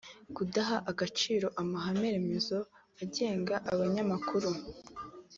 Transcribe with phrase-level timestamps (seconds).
[0.03, 0.03] c)
[0.35, 2.57] Kudaha agaciro amahame-remezo
[3.03, 4.49] agenga abanyamakuru